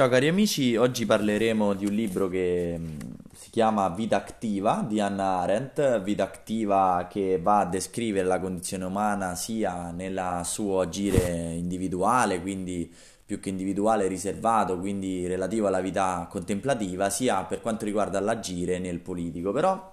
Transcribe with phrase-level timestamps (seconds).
[0.00, 2.98] Ciao cari amici, oggi parleremo di un libro che mm,
[3.34, 8.86] si chiama Vita attiva di Hannah Arendt, vita attiva che va a descrivere la condizione
[8.86, 12.90] umana sia nel suo agire individuale, quindi
[13.26, 19.00] più che individuale riservato, quindi relativo alla vita contemplativa, sia per quanto riguarda l'agire nel
[19.00, 19.52] politico.
[19.52, 19.92] Però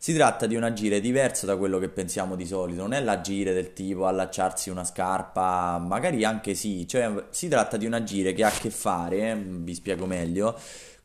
[0.00, 3.52] si tratta di un agire diverso da quello che pensiamo di solito, non è l'agire
[3.52, 8.44] del tipo allacciarsi una scarpa, magari anche sì, cioè si tratta di un agire che
[8.44, 10.56] ha a che fare, vi spiego meglio,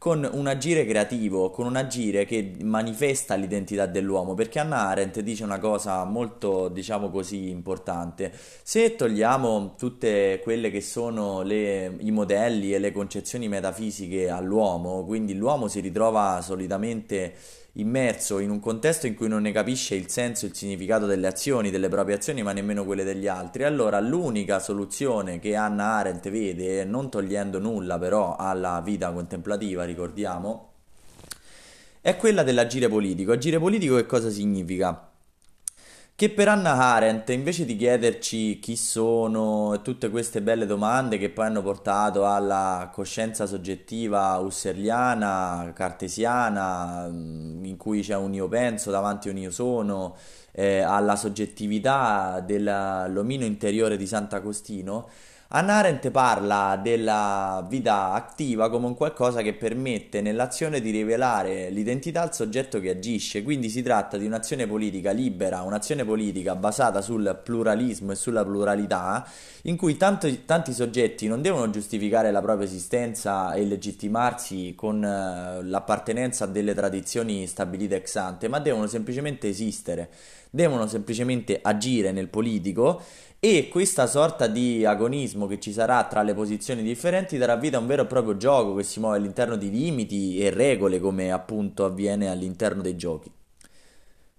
[0.04, 5.46] con un agire creativo, con un agire che manifesta l'identità dell'uomo, perché Hannah Arendt dice
[5.46, 8.32] una cosa molto, diciamo così, importante.
[8.64, 15.36] Se togliamo tutte quelle che sono le, i modelli e le concezioni metafisiche all'uomo, quindi
[15.36, 17.34] l'uomo si ritrova solitamente
[17.74, 21.28] immerso in un contesto in cui non ne capisce il senso e il significato delle
[21.28, 26.30] azioni, delle proprie azioni, ma nemmeno quelle degli altri, allora l'unica soluzione che Hannah Arendt
[26.30, 30.72] vede, non togliendo nulla però alla vita contemplativa, ricordiamo,
[32.02, 33.32] è quella dell'agire politico.
[33.32, 35.13] Agire politico che cosa significa?
[36.16, 41.32] Che per Anna Arendt, invece di chiederci chi sono e tutte queste belle domande che
[41.32, 48.92] poi hanno portato alla coscienza soggettiva husserliana, cartesiana, mm, in cui c'è un io penso
[48.92, 50.16] davanti a un io sono,
[50.52, 55.10] eh, alla soggettività dell'omino interiore di Sant'Agostino,
[55.56, 62.24] Hannah Arendt parla della vita attiva come un qualcosa che permette nell'azione di rivelare l'identità
[62.24, 67.40] al soggetto che agisce, quindi si tratta di un'azione politica libera, un'azione politica basata sul
[67.44, 69.28] pluralismo e sulla pluralità,
[69.66, 75.62] in cui tanti, tanti soggetti non devono giustificare la propria esistenza e legittimarsi con eh,
[75.62, 80.10] l'appartenenza a delle tradizioni stabilite ex ante, ma devono semplicemente esistere,
[80.56, 83.02] devono semplicemente agire nel politico
[83.40, 87.80] e questa sorta di agonismo che ci sarà tra le posizioni differenti darà vita a
[87.80, 91.86] un vero e proprio gioco che si muove all'interno di limiti e regole come appunto
[91.86, 93.32] avviene all'interno dei giochi.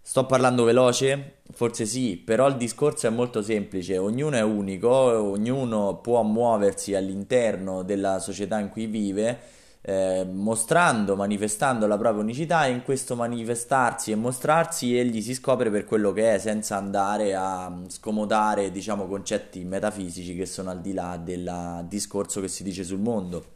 [0.00, 1.38] Sto parlando veloce?
[1.50, 7.82] Forse sì, però il discorso è molto semplice, ognuno è unico, ognuno può muoversi all'interno
[7.82, 9.38] della società in cui vive
[9.86, 15.68] eh, mostrando, manifestando la propria unicità e in questo manifestarsi e mostrarsi egli si scopre
[15.70, 20.94] per quello che è senza andare a scomodare diciamo concetti metafisici che sono al di
[20.94, 23.52] là del discorso che si dice sul mondo.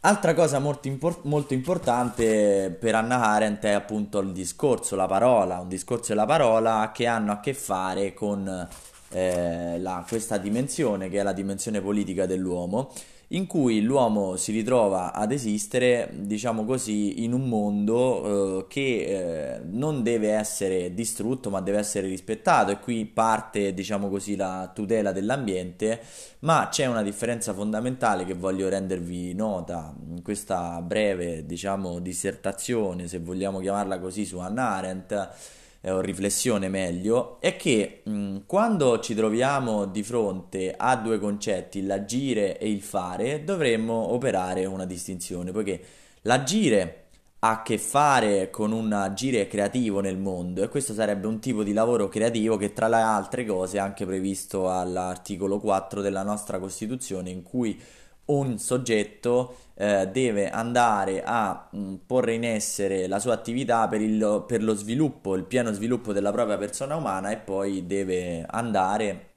[0.00, 5.58] Altra cosa molto, import- molto, importante per Anna Arendt è appunto il discorso, la parola,
[5.58, 8.68] un discorso e la parola che hanno a che fare con
[9.08, 12.92] eh, la, questa dimensione che è la dimensione politica dell'uomo
[13.30, 19.60] in cui l'uomo si ritrova ad esistere, diciamo così, in un mondo eh, che eh,
[19.64, 22.70] non deve essere distrutto, ma deve essere rispettato.
[22.70, 26.00] E qui parte, diciamo così, la tutela dell'ambiente,
[26.40, 33.18] ma c'è una differenza fondamentale che voglio rendervi nota in questa breve, diciamo, dissertazione, se
[33.18, 35.28] vogliamo chiamarla così, su Hannah Arendt
[35.82, 42.58] o riflessione meglio, è che mh, quando ci troviamo di fronte a due concetti, l'agire
[42.58, 45.80] e il fare, dovremmo operare una distinzione, poiché
[46.22, 47.04] l'agire
[47.40, 51.62] ha a che fare con un agire creativo nel mondo e questo sarebbe un tipo
[51.62, 56.58] di lavoro creativo che tra le altre cose è anche previsto all'articolo 4 della nostra
[56.58, 57.78] Costituzione in cui
[58.26, 64.44] un soggetto eh, deve andare a mh, porre in essere la sua attività per, il,
[64.46, 69.30] per lo sviluppo, il pieno sviluppo della propria persona umana e poi deve andare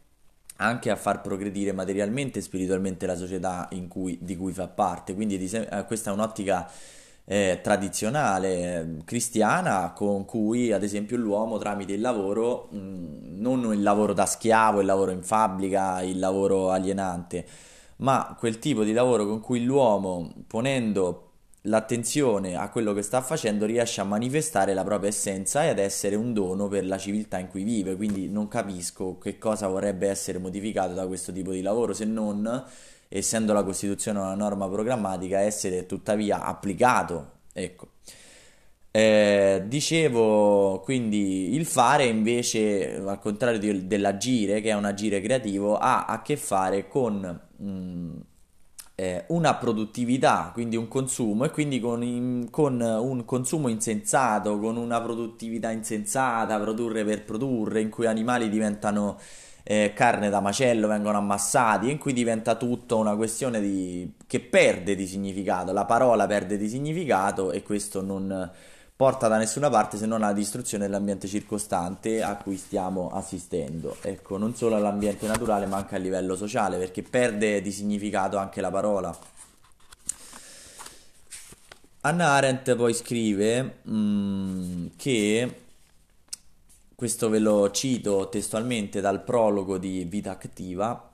[0.58, 5.14] anche a far progredire materialmente e spiritualmente la società cui, di cui fa parte.
[5.14, 6.70] Quindi eh, questa è un'ottica
[7.26, 14.14] eh, tradizionale cristiana con cui ad esempio l'uomo tramite il lavoro, mh, non il lavoro
[14.14, 17.46] da schiavo, il lavoro in fabbrica, il lavoro alienante,
[18.00, 21.26] ma quel tipo di lavoro con cui l'uomo, ponendo
[21.64, 26.16] l'attenzione a quello che sta facendo, riesce a manifestare la propria essenza e ad essere
[26.16, 27.96] un dono per la civiltà in cui vive.
[27.96, 32.64] Quindi non capisco che cosa vorrebbe essere modificato da questo tipo di lavoro se non,
[33.10, 37.32] essendo la Costituzione una norma programmatica, essere tuttavia applicato.
[37.54, 37.88] Ecco.
[38.92, 45.78] Eh, dicevo quindi il fare invece al contrario di, dell'agire che è un agire creativo
[45.78, 48.22] ha a che fare con mh,
[48.96, 54.76] eh, una produttività, quindi un consumo, e quindi con, in, con, un consumo insensato, con
[54.76, 59.18] una produttività insensata, produrre per produrre, in cui animali diventano
[59.64, 64.96] eh, carne da macello, vengono ammassati, in cui diventa tutto una questione di, che perde
[64.96, 68.52] di significato, la parola perde di significato e questo non
[69.00, 73.96] porta da nessuna parte se non alla distruzione dell'ambiente circostante a cui stiamo assistendo.
[74.02, 78.60] Ecco, non solo all'ambiente naturale ma anche a livello sociale, perché perde di significato anche
[78.60, 79.18] la parola.
[82.02, 85.62] Anna Arendt poi scrive mm, che,
[86.94, 91.10] questo ve lo cito testualmente dal prologo di Vita Attiva,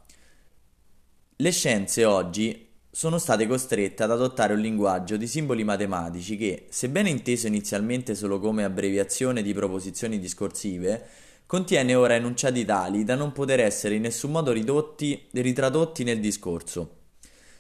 [1.36, 2.65] le scienze oggi
[2.96, 8.40] sono state costrette ad adottare un linguaggio di simboli matematici che, sebbene inteso inizialmente solo
[8.40, 11.06] come abbreviazione di proposizioni discorsive,
[11.46, 16.92] contiene ora enunciati tali da non poter essere in nessun modo ridotti, ritradotti nel discorso.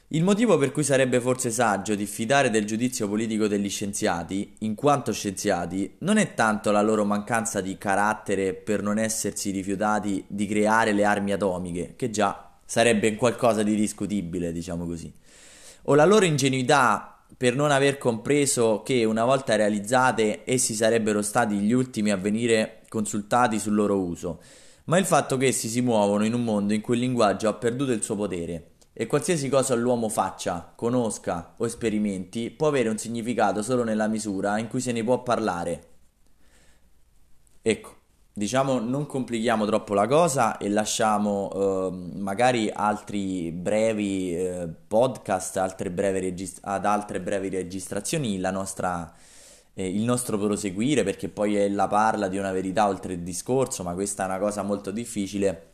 [0.07, 5.11] Il motivo per cui sarebbe forse saggio diffidare del giudizio politico degli scienziati, in quanto
[5.11, 10.93] scienziati, non è tanto la loro mancanza di carattere per non essersi rifiutati di creare
[10.93, 15.11] le armi atomiche, che già sarebbe qualcosa di discutibile, diciamo così,
[15.83, 21.55] o la loro ingenuità per non aver compreso che una volta realizzate essi sarebbero stati
[21.55, 24.41] gli ultimi a venire consultati sul loro uso,
[24.85, 27.53] ma il fatto che essi si muovono in un mondo in cui il linguaggio ha
[27.53, 32.97] perduto il suo potere e qualsiasi cosa l'uomo faccia, conosca o sperimenti può avere un
[32.97, 35.87] significato solo nella misura in cui se ne può parlare.
[37.61, 37.95] Ecco,
[38.37, 45.89] diciamo non complichiamo troppo la cosa e lasciamo eh, magari altri brevi eh, podcast, altre
[46.11, 49.13] regist- ad altre brevi registrazioni la nostra,
[49.73, 53.93] eh, il nostro proseguire perché poi ella parla di una verità oltre il discorso, ma
[53.93, 55.71] questa è una cosa molto difficile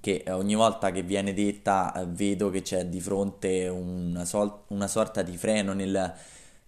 [0.00, 4.88] che ogni volta che viene detta eh, vedo che c'è di fronte una, sol- una
[4.88, 6.14] sorta di freno nel,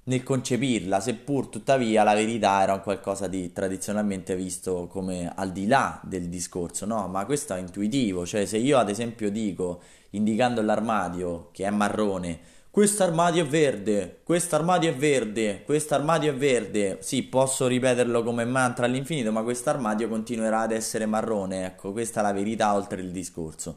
[0.09, 5.67] nel, concepirla, seppur tuttavia la verità era un qualcosa di tradizionalmente visto come al di
[5.67, 7.07] là del discorso, no?
[7.09, 12.41] Ma questo è intuitivo, cioè se io ad esempio dico, indicando l'armadio che è marrone,
[12.79, 16.99] questo armadio è verde, questo armadio è verde, questo armadio è verde.
[17.01, 21.67] Sì, posso ripeterlo come mantra all'infinito, ma questo armadio continuerà ad essere marrone.
[21.67, 23.77] Ecco, questa è la verità oltre il discorso.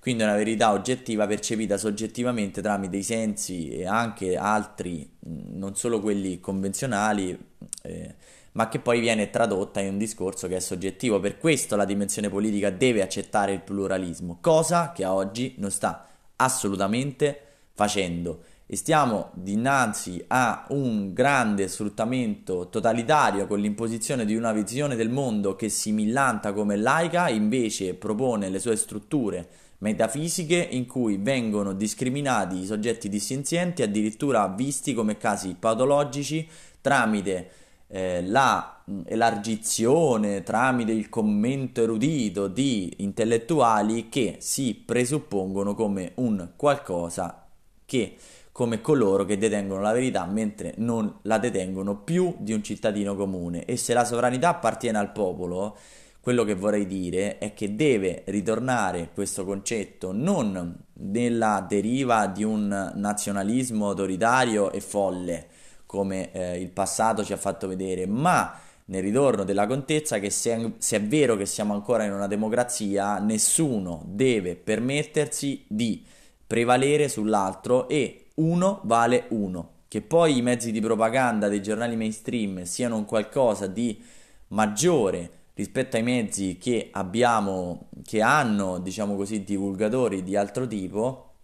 [0.00, 6.00] Quindi è una verità oggettiva percepita soggettivamente tramite i sensi e anche altri, non solo
[6.00, 7.38] quelli convenzionali,
[7.82, 8.14] eh,
[8.52, 11.20] ma che poi viene tradotta in un discorso che è soggettivo.
[11.20, 16.08] Per questo la dimensione politica deve accettare il pluralismo, cosa che a oggi non sta
[16.34, 17.44] assolutamente
[17.80, 18.42] facendo.
[18.66, 25.56] E stiamo dinanzi a un grande sfruttamento totalitario con l'imposizione di una visione del mondo
[25.56, 29.48] che si millanta come laica, invece propone le sue strutture
[29.78, 36.46] metafisiche in cui vengono discriminati i soggetti dissenzienti, addirittura visti come casi patologici
[36.82, 37.50] tramite
[37.88, 47.46] eh, la elargizione, tramite il commento erudito di intellettuali che si presuppongono come un qualcosa
[47.90, 48.14] che
[48.52, 53.64] come coloro che detengono la verità mentre non la detengono più di un cittadino comune.
[53.64, 55.76] E se la sovranità appartiene al popolo
[56.20, 62.92] quello che vorrei dire è che deve ritornare questo concetto non nella deriva di un
[62.94, 65.46] nazionalismo autoritario e folle
[65.86, 70.74] come eh, il passato ci ha fatto vedere, ma nel ritorno della contezza che se
[70.78, 76.04] se è vero che siamo ancora in una democrazia, nessuno deve permettersi di
[76.50, 79.74] prevalere sull'altro e uno vale uno.
[79.86, 84.02] Che poi i mezzi di propaganda dei giornali mainstream siano un qualcosa di
[84.48, 91.34] maggiore rispetto ai mezzi che abbiamo, che hanno, diciamo così, divulgatori di altro tipo,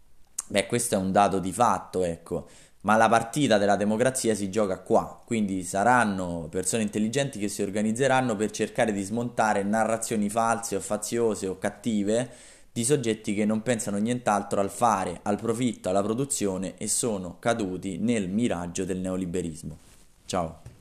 [0.49, 2.49] beh, questo è un dato di fatto, ecco.
[2.81, 8.35] Ma la partita della democrazia si gioca qua, quindi saranno persone intelligenti che si organizzeranno
[8.35, 12.29] per cercare di smontare narrazioni false o faziose o cattive
[12.77, 17.97] di soggetti che non pensano nient'altro al fare, al profitto, alla produzione e sono caduti
[17.97, 19.79] nel miraggio del neoliberismo.
[20.27, 20.76] Ciao.